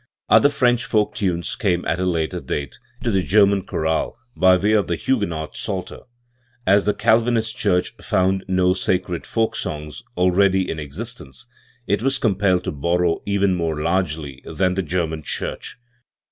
* 0.17 0.29
Other 0.31 0.49
French 0.49 0.83
folk 0.83 1.13
times 1.13 1.55
came 1.55 1.85
at 1.85 1.99
a 1.99 2.05
later 2.07 2.39
dale 2.39 2.69
into 3.01 3.11
the 3.11 3.21
German 3.21 3.61
chorale 3.67 4.17
by 4.35 4.57
way 4.57 4.71
of 4.71 4.87
the 4.87 4.95
Huguenot 4.95 5.55
Psalter, 5.55 5.99
As 6.65 6.85
the 6.85 6.95
Calvinist 6.95 7.55
church 7.55 7.93
found 8.01 8.43
no 8.47 8.73
sacred 8.73 9.27
folk 9.27 9.55
songs 9.55 10.01
already 10.17 10.67
in 10.67 10.79
existence, 10.79 11.45
it 11.85 12.01
was 12.01 12.17
compelled 12.17 12.63
to 12.63 12.71
borrow 12.71 13.21
even 13.27 13.53
more 13.53 13.79
largely 13.79 14.41
than 14.47 14.73
the 14.73 14.81
German 14.81 15.21
Church. 15.21 15.77